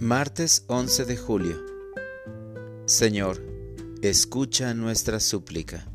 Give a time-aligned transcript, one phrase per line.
[0.00, 1.56] Martes 11 de julio.
[2.86, 3.42] Señor,
[4.00, 5.88] escucha nuestra súplica.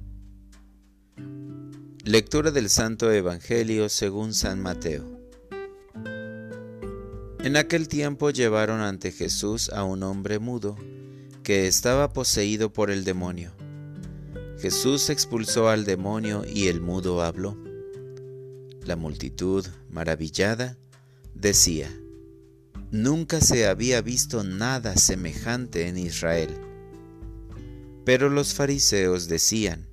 [2.03, 5.05] Lectura del Santo Evangelio según San Mateo.
[7.45, 10.75] En aquel tiempo llevaron ante Jesús a un hombre mudo
[11.41, 13.53] que estaba poseído por el demonio.
[14.59, 17.57] Jesús expulsó al demonio y el mudo habló.
[18.85, 20.77] La multitud, maravillada,
[21.33, 21.89] decía,
[22.93, 26.55] Nunca se había visto nada semejante en Israel.
[28.05, 29.87] Pero los fariseos decían,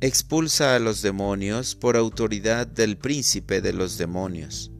[0.00, 4.70] expulsa a los demonios por autoridad del príncipe de los demonios.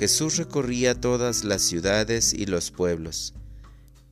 [0.00, 3.34] Jesús recorría todas las ciudades y los pueblos,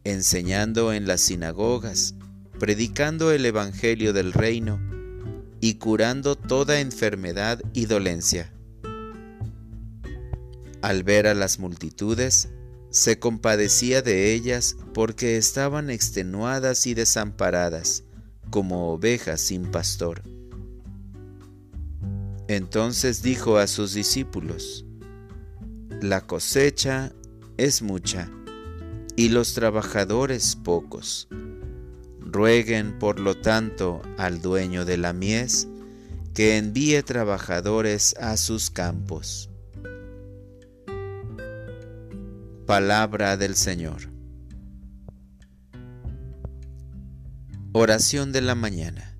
[0.05, 2.14] enseñando en las sinagogas,
[2.61, 4.80] predicando el Evangelio del reino
[5.61, 8.53] y curando toda enfermedad y dolencia.
[10.83, 12.48] Al ver a las multitudes,
[12.91, 18.05] se compadecía de ellas porque estaban extenuadas y desamparadas,
[18.50, 20.22] como ovejas sin pastor.
[22.48, 24.84] Entonces dijo a sus discípulos,
[26.03, 27.12] La cosecha
[27.56, 28.28] es mucha,
[29.16, 31.28] y los trabajadores pocos.
[32.20, 35.69] Rueguen, por lo tanto, al dueño de la mies,
[36.34, 39.52] que envíe trabajadores a sus campos.
[42.66, 44.02] Palabra del Señor.
[47.72, 49.19] Oración de la mañana.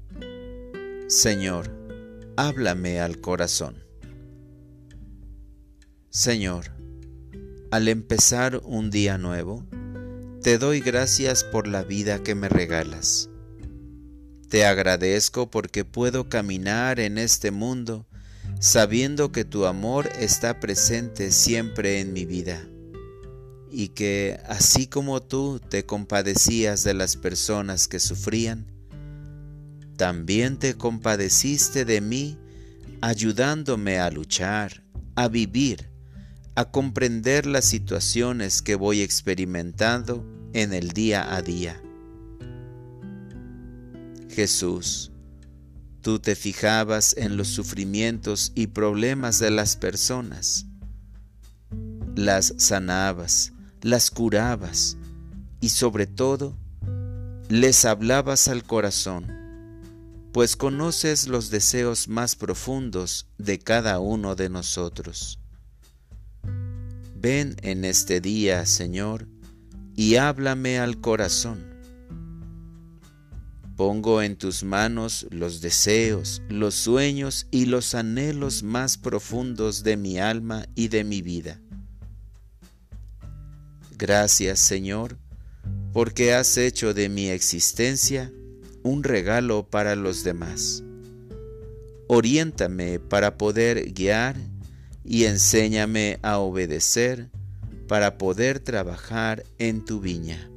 [1.09, 1.69] Señor,
[2.37, 3.83] háblame al corazón.
[6.09, 6.67] Señor,
[7.73, 9.67] al empezar un día nuevo,
[10.41, 13.29] te doy gracias por la vida que me regalas.
[14.51, 18.07] Te agradezco porque puedo caminar en este mundo
[18.61, 22.69] sabiendo que tu amor está presente siempre en mi vida
[23.73, 28.67] y que así como tú te compadecías de las personas que sufrían,
[29.97, 32.39] también te compadeciste de mí
[33.01, 34.85] ayudándome a luchar,
[35.17, 35.91] a vivir,
[36.55, 41.81] a comprender las situaciones que voy experimentando en el día a día.
[44.29, 45.13] Jesús,
[46.03, 50.67] tú te fijabas en los sufrimientos y problemas de las personas,
[52.15, 54.97] las sanabas, las curabas
[55.61, 56.57] y sobre todo
[57.49, 59.27] les hablabas al corazón,
[60.33, 65.39] pues conoces los deseos más profundos de cada uno de nosotros.
[67.17, 69.29] Ven en este día, Señor,
[69.97, 71.73] y háblame al corazón.
[73.77, 80.19] Pongo en tus manos los deseos, los sueños y los anhelos más profundos de mi
[80.19, 81.61] alma y de mi vida.
[84.03, 85.17] Gracias Señor,
[85.93, 88.33] porque has hecho de mi existencia
[88.83, 90.83] un regalo para los demás.
[92.09, 94.35] Oriéntame para poder guiar
[95.05, 97.31] y enséñame a obedecer
[97.87, 100.51] para poder trabajar en tu viña.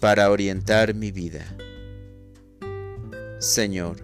[0.00, 1.54] Para orientar mi vida.
[3.40, 3.98] Señor,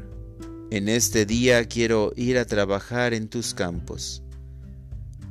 [0.70, 4.22] en este día quiero ir a trabajar en tus campos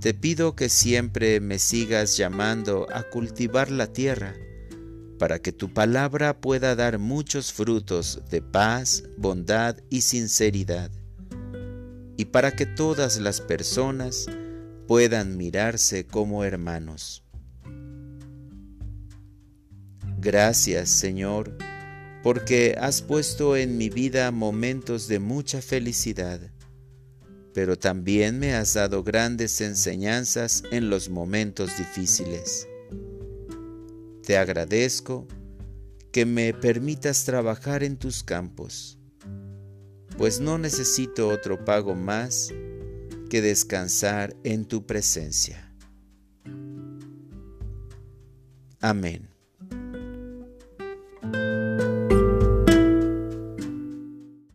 [0.01, 4.33] te pido que siempre me sigas llamando a cultivar la tierra,
[5.19, 10.89] para que tu palabra pueda dar muchos frutos de paz, bondad y sinceridad,
[12.17, 14.25] y para que todas las personas
[14.87, 17.23] puedan mirarse como hermanos.
[20.17, 21.55] Gracias, Señor,
[22.23, 26.41] porque has puesto en mi vida momentos de mucha felicidad
[27.53, 32.67] pero también me has dado grandes enseñanzas en los momentos difíciles.
[34.23, 35.27] Te agradezco
[36.11, 38.97] que me permitas trabajar en tus campos,
[40.17, 42.53] pues no necesito otro pago más
[43.29, 45.73] que descansar en tu presencia.
[48.81, 49.30] Amén.